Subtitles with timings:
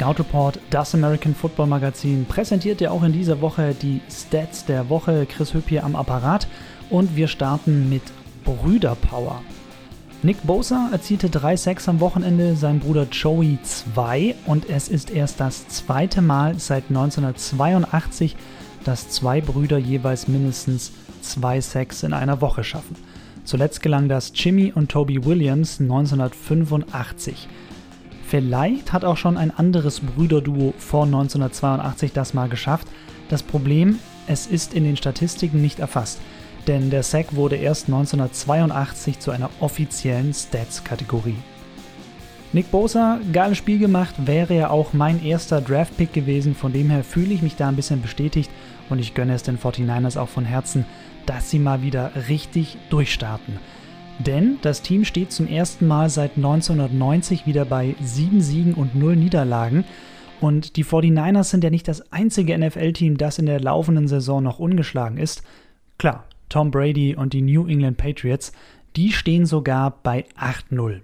[0.00, 4.88] Scout Report, das American Football Magazin, präsentiert dir auch in dieser Woche die Stats der
[4.88, 5.26] Woche.
[5.26, 6.48] Chris Hüpp hier am Apparat
[6.88, 8.00] und wir starten mit
[8.42, 9.42] Brüderpower.
[10.22, 15.38] Nick Bosa erzielte 3 Sacks am Wochenende, sein Bruder Joey 2 und es ist erst
[15.38, 18.36] das zweite Mal seit 1982,
[18.84, 22.96] dass zwei Brüder jeweils mindestens zwei Sacks in einer Woche schaffen.
[23.44, 27.48] Zuletzt gelang das Jimmy und Toby Williams 1985.
[28.30, 32.86] Vielleicht hat auch schon ein anderes Brüderduo vor 1982 das mal geschafft.
[33.28, 33.98] Das Problem,
[34.28, 36.20] es ist in den Statistiken nicht erfasst,
[36.68, 41.38] denn der Sack wurde erst 1982 zu einer offiziellen Stats-Kategorie.
[42.52, 47.02] Nick Bosa, geiles Spiel gemacht, wäre ja auch mein erster Draft-Pick gewesen, von dem her
[47.02, 48.50] fühle ich mich da ein bisschen bestätigt
[48.90, 50.84] und ich gönne es den 49ers auch von Herzen,
[51.26, 53.58] dass sie mal wieder richtig durchstarten.
[54.26, 59.16] Denn das Team steht zum ersten Mal seit 1990 wieder bei 7 Siegen und 0
[59.16, 59.84] Niederlagen.
[60.40, 64.58] Und die 49ers sind ja nicht das einzige NFL-Team, das in der laufenden Saison noch
[64.58, 65.42] ungeschlagen ist.
[65.98, 68.52] Klar, Tom Brady und die New England Patriots,
[68.96, 71.00] die stehen sogar bei 8-0.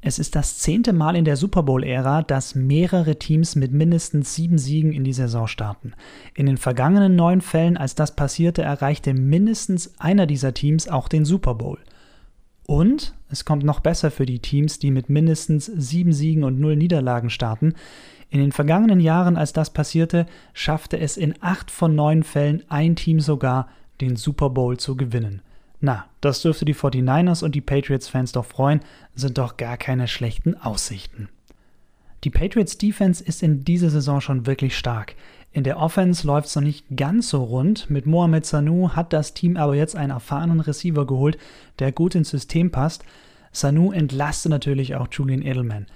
[0.00, 4.58] Es ist das zehnte Mal in der Super Bowl-Ära, dass mehrere Teams mit mindestens sieben
[4.58, 5.94] Siegen in die Saison starten.
[6.34, 11.24] In den vergangenen neun Fällen, als das passierte, erreichte mindestens einer dieser Teams auch den
[11.24, 11.78] Super Bowl.
[12.66, 16.76] Und es kommt noch besser für die Teams, die mit mindestens sieben Siegen und null
[16.76, 17.74] Niederlagen starten.
[18.30, 22.96] In den vergangenen Jahren, als das passierte, schaffte es in acht von neun Fällen ein
[22.96, 23.68] Team sogar,
[24.00, 25.42] den Super Bowl zu gewinnen.
[25.80, 28.80] Na, das dürfte die 49ers und die Patriots-Fans doch freuen,
[29.14, 31.28] sind doch gar keine schlechten Aussichten.
[32.24, 35.14] Die Patriots Defense ist in dieser Saison schon wirklich stark.
[35.54, 37.88] In der Offense läuft es noch nicht ganz so rund.
[37.88, 41.38] Mit Mohamed Sanu hat das Team aber jetzt einen erfahrenen Receiver geholt,
[41.78, 43.04] der gut ins System passt.
[43.52, 45.86] Sanu entlastet natürlich auch Julian Edelman.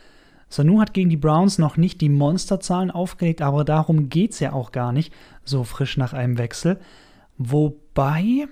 [0.48, 4.52] Sanu hat gegen die Browns noch nicht die Monsterzahlen aufgelegt, aber darum geht es ja
[4.52, 5.12] auch gar nicht,
[5.44, 6.78] so frisch nach einem Wechsel.
[7.36, 8.46] Wobei,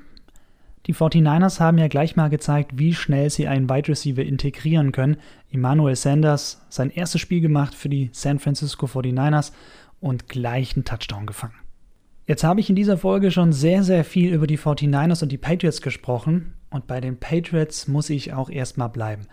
[0.86, 5.18] die 49ers haben ja gleich mal gezeigt, wie schnell sie einen Wide Receiver integrieren können.
[5.52, 9.52] Emmanuel Sanders sein erstes Spiel gemacht für die San Francisco 49ers
[10.06, 11.54] und gleich einen Touchdown gefangen.
[12.26, 15.38] Jetzt habe ich in dieser Folge schon sehr, sehr viel über die 49ers und die
[15.38, 19.26] Patriots gesprochen und bei den Patriots muss ich auch erstmal bleiben.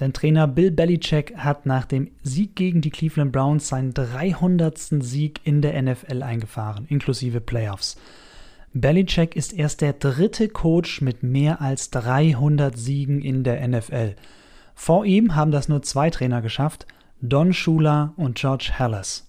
[0.00, 4.78] Denn Trainer Bill Belichick hat nach dem Sieg gegen die Cleveland Browns seinen 300.
[4.78, 7.96] Sieg in der NFL eingefahren, inklusive Playoffs.
[8.72, 14.14] Belichick ist erst der dritte Coach mit mehr als 300 Siegen in der NFL.
[14.74, 16.86] Vor ihm haben das nur zwei Trainer geschafft,
[17.20, 19.26] Don Shula und George Hallas.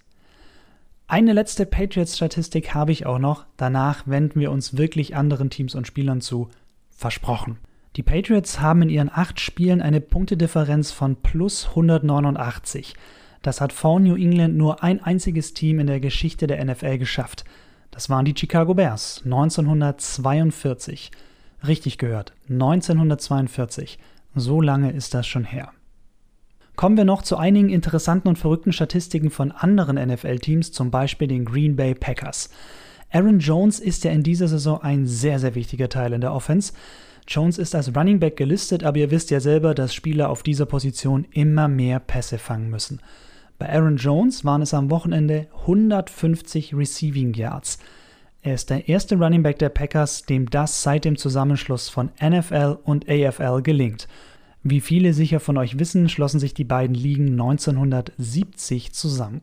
[1.13, 3.45] Eine letzte Patriots-Statistik habe ich auch noch.
[3.55, 6.49] Danach wenden wir uns wirklich anderen Teams und Spielern zu.
[6.89, 7.59] Versprochen.
[7.95, 12.95] Die Patriots haben in ihren acht Spielen eine Punktedifferenz von plus 189.
[13.43, 17.45] Das hat vor New England nur ein einziges Team in der Geschichte der NFL geschafft.
[17.91, 21.11] Das waren die Chicago Bears 1942.
[21.67, 23.99] Richtig gehört, 1942.
[24.33, 25.73] So lange ist das schon her.
[26.75, 31.45] Kommen wir noch zu einigen interessanten und verrückten Statistiken von anderen NFL-Teams, zum Beispiel den
[31.45, 32.49] Green Bay Packers.
[33.11, 36.73] Aaron Jones ist ja in dieser Saison ein sehr, sehr wichtiger Teil in der Offense.
[37.27, 40.65] Jones ist als Running Back gelistet, aber ihr wisst ja selber, dass Spieler auf dieser
[40.65, 42.99] Position immer mehr Pässe fangen müssen.
[43.59, 47.77] Bei Aaron Jones waren es am Wochenende 150 Receiving Yards.
[48.41, 52.79] Er ist der erste Running Back der Packers, dem das seit dem Zusammenschluss von NFL
[52.83, 54.07] und AFL gelingt.
[54.63, 59.41] Wie viele sicher von euch wissen, schlossen sich die beiden Ligen 1970 zusammen.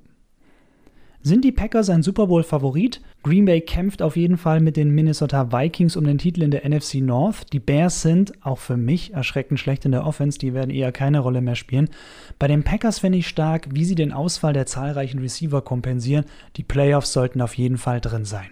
[1.22, 3.02] Sind die Packers ein Super Bowl-Favorit?
[3.22, 6.66] Green Bay kämpft auf jeden Fall mit den Minnesota Vikings um den Titel in der
[6.66, 7.52] NFC North.
[7.52, 10.38] Die Bears sind, auch für mich, erschreckend schlecht in der Offense.
[10.38, 11.90] Die werden eher keine Rolle mehr spielen.
[12.38, 16.24] Bei den Packers fände ich stark, wie sie den Ausfall der zahlreichen Receiver kompensieren.
[16.56, 18.48] Die Playoffs sollten auf jeden Fall drin sein.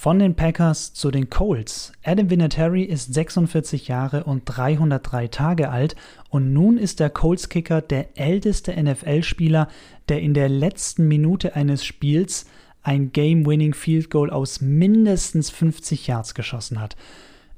[0.00, 1.92] Von den Packers zu den Colts.
[2.04, 5.96] Adam Vinatieri ist 46 Jahre und 303 Tage alt
[6.30, 9.66] und nun ist der Colts-Kicker der älteste NFL-Spieler,
[10.08, 12.46] der in der letzten Minute eines Spiels
[12.84, 16.94] ein Game-Winning Field Goal aus mindestens 50 Yards geschossen hat.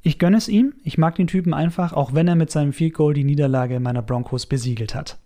[0.00, 2.94] Ich gönne es ihm, ich mag den Typen einfach, auch wenn er mit seinem Field
[2.94, 5.19] Goal die Niederlage meiner Broncos besiegelt hat.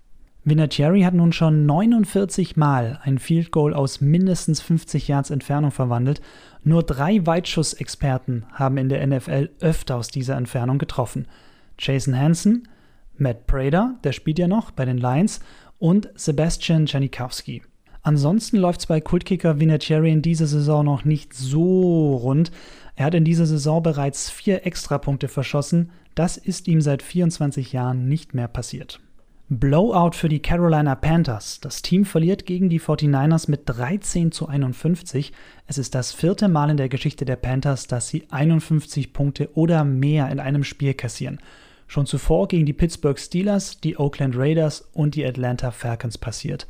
[0.47, 6.21] Vinatieri hat nun schon 49 Mal ein Field Goal aus mindestens 50 Yards Entfernung verwandelt.
[6.63, 11.27] Nur drei Weitschussexperten haben in der NFL öfter aus dieser Entfernung getroffen.
[11.79, 12.69] Jason Hansen,
[13.17, 15.41] Matt Prater, der spielt ja noch bei den Lions,
[15.79, 17.63] und Sebastian Janikowski.
[18.03, 22.51] Ansonsten läuft es bei Kultkicker Vinatieri in dieser Saison noch nicht so rund.
[22.97, 25.91] Er hat in dieser Saison bereits vier Extrapunkte verschossen.
[26.15, 29.01] Das ist ihm seit 24 Jahren nicht mehr passiert.
[29.51, 31.61] Blowout für die Carolina Panthers.
[31.61, 35.35] Das Team verliert gegen die 49ers mit 13 zu 51.
[35.67, 39.85] Es ist das vierte Mal in der Geschichte der Panthers, dass sie 51 Punkte oder
[39.85, 41.41] mehr in einem Spiel kassieren.
[41.87, 46.67] Schon zuvor gegen die Pittsburgh Steelers, die Oakland Raiders und die Atlanta Falcons passiert.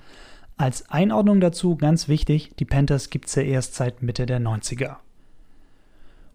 [0.56, 4.96] Als Einordnung dazu ganz wichtig, die Panthers gibt es ja erst seit Mitte der 90er.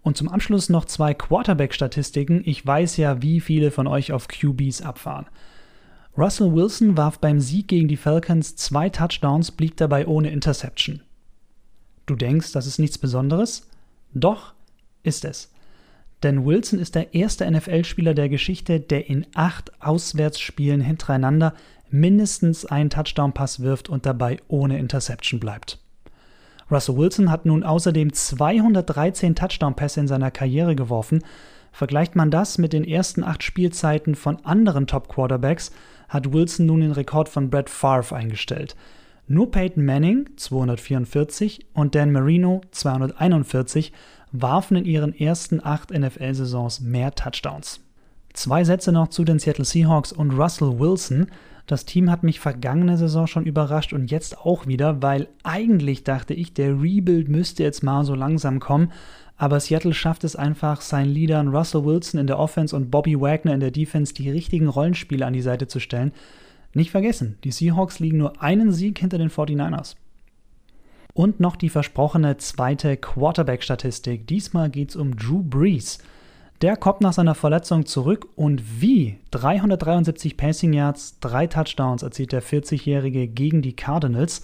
[0.03, 2.44] Und zum Abschluss noch zwei Quarterback-Statistiken.
[2.45, 5.25] Ich weiß ja, wie viele von euch auf QBs abfahren.
[6.17, 11.01] Russell Wilson warf beim Sieg gegen die Falcons zwei Touchdowns, blieb dabei ohne Interception.
[12.06, 13.67] Du denkst, das ist nichts Besonderes?
[14.13, 14.53] Doch,
[15.03, 15.51] ist es.
[16.23, 21.53] Denn Wilson ist der erste NFL-Spieler der Geschichte, der in acht Auswärtsspielen hintereinander
[21.89, 25.79] mindestens einen Touchdown-Pass wirft und dabei ohne Interception bleibt.
[26.69, 31.23] Russell Wilson hat nun außerdem 213 Touchdown-Pässe in seiner Karriere geworfen.
[31.71, 35.71] Vergleicht man das mit den ersten acht Spielzeiten von anderen Top-Quarterbacks,
[36.07, 38.75] hat Wilson nun den Rekord von Brett Favre eingestellt.
[39.27, 43.94] Nur Peyton Manning 244 und Dan Marino 241
[44.31, 47.81] warfen in ihren ersten acht NFL-Saisons mehr Touchdowns.
[48.33, 51.27] Zwei Sätze noch zu den Seattle Seahawks und Russell Wilson.
[51.68, 56.33] Das Team hat mich vergangene Saison schon überrascht und jetzt auch wieder, weil eigentlich dachte
[56.33, 58.92] ich, der Rebuild müsste jetzt mal so langsam kommen.
[59.39, 63.53] Aber Seattle schafft es einfach, seinen Leadern Russell Wilson in der Offense und Bobby Wagner
[63.53, 66.12] in der Defense die richtigen Rollenspiele an die Seite zu stellen.
[66.74, 69.95] Nicht vergessen, die Seahawks liegen nur einen Sieg hinter den 49ers.
[71.13, 74.27] Und noch die versprochene zweite Quarterback-Statistik.
[74.27, 76.00] Diesmal geht es um Drew Brees.
[76.62, 82.44] Der kommt nach seiner Verletzung zurück und wie 373 Passing Yards, drei Touchdowns erzielt der
[82.44, 84.42] 40-Jährige gegen die Cardinals.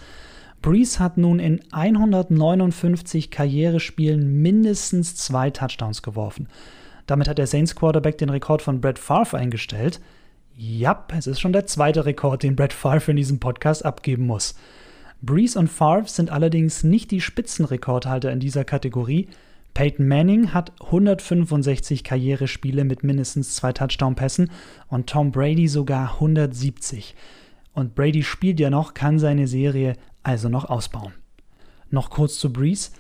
[0.66, 6.48] Brees hat nun in 159 Karrierespielen mindestens zwei Touchdowns geworfen.
[7.06, 10.02] Damit hat der Saints Quarterback den Rekord von Brett Favre eingestellt.
[10.58, 14.56] Ja, es ist schon der zweite Rekord, den Brett Favre in diesem Podcast abgeben muss.
[15.22, 19.28] Brees und Favre sind allerdings nicht die Spitzenrekordhalter in dieser Kategorie.
[19.76, 24.50] Peyton Manning hat 165 Karrierespiele mit mindestens zwei Touchdown-Pässen
[24.88, 27.14] und Tom Brady sogar 170.
[27.74, 29.94] Und Brady spielt ja noch, kann seine Serie
[30.26, 31.14] also noch ausbauen.
[31.90, 32.92] Noch kurz zu Breeze.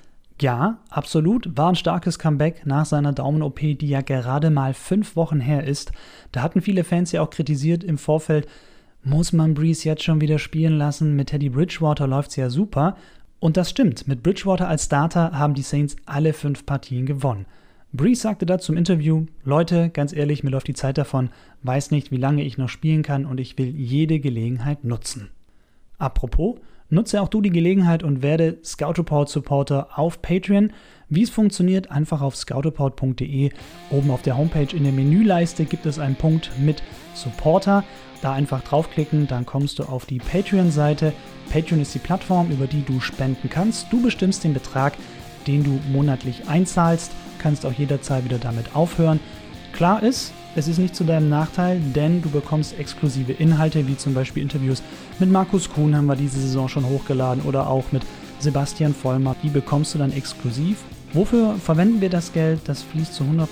[0.42, 5.39] Ja, absolut, war ein starkes Comeback nach seiner Daumen-OP, die ja gerade mal fünf Wochen
[5.39, 5.94] her ist.
[6.33, 8.48] Da hatten viele Fans ja auch kritisiert im Vorfeld,
[9.01, 11.16] muss man Breeze jetzt schon wieder spielen lassen?
[11.16, 12.98] Mit Teddy Bridgewater läuft es ja super.
[13.39, 17.45] Und das stimmt, mit Bridgewater als Starter haben die Saints alle fünf Partien gewonnen.
[17.94, 21.30] Breeze sagte dazu im Interview, Leute, ganz ehrlich, mir läuft die Zeit davon,
[21.62, 25.30] weiß nicht, wie lange ich noch spielen kann und ich will jede Gelegenheit nutzen.
[25.97, 26.56] Apropos,
[26.89, 30.71] nutze auch du die Gelegenheit und werde Scout Report Supporter auf Patreon.
[31.09, 33.51] Wie es funktioniert, einfach auf scoutreport.de.
[33.92, 36.81] Oben auf der Homepage in der Menüleiste gibt es einen Punkt mit
[37.13, 37.83] Supporter.
[38.21, 41.13] Da einfach draufklicken, dann kommst du auf die Patreon-Seite.
[41.51, 43.91] Patreon ist die Plattform, über die du spenden kannst.
[43.94, 44.94] Du bestimmst den Betrag,
[45.45, 49.19] den du monatlich einzahlst, kannst auch jederzeit wieder damit aufhören.
[49.74, 54.13] Klar ist, es ist nicht zu deinem Nachteil, denn du bekommst exklusive Inhalte, wie zum
[54.13, 54.81] Beispiel Interviews
[55.19, 58.03] mit Markus Kuhn haben wir diese Saison schon hochgeladen oder auch mit
[58.39, 59.35] Sebastian Vollmer.
[59.43, 60.77] Die bekommst du dann exklusiv.
[61.13, 62.59] Wofür verwenden wir das Geld?
[62.65, 63.47] Das fließt zu 100%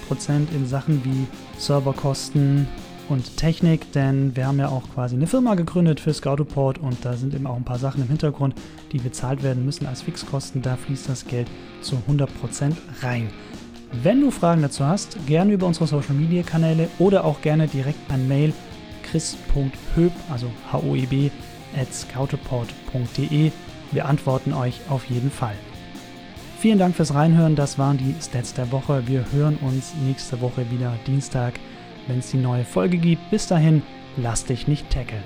[0.55, 1.27] in Sachen wie
[1.59, 2.67] Serverkosten,
[3.09, 7.13] und Technik, denn wir haben ja auch quasi eine Firma gegründet für Scoutoport und da
[7.13, 8.55] sind eben auch ein paar Sachen im Hintergrund,
[8.91, 10.61] die bezahlt werden müssen als Fixkosten.
[10.61, 11.47] Da fließt das Geld
[11.81, 13.29] zu 100 Prozent rein.
[14.01, 18.07] Wenn du Fragen dazu hast, gerne über unsere Social Media Kanäle oder auch gerne direkt
[18.07, 18.53] per Mail
[19.03, 21.29] chris.höb, also H-O-E-B,
[21.79, 23.51] at scoutoport.de.
[23.91, 25.55] Wir antworten euch auf jeden Fall.
[26.59, 27.55] Vielen Dank fürs Reinhören.
[27.55, 29.03] Das waren die Stats der Woche.
[29.05, 31.53] Wir hören uns nächste Woche wieder Dienstag
[32.07, 33.29] wenn es die neue Folge gibt.
[33.31, 33.81] Bis dahin,
[34.17, 35.23] lass dich nicht tackeln.